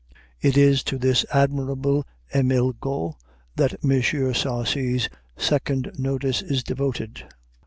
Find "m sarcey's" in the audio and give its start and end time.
3.83-5.07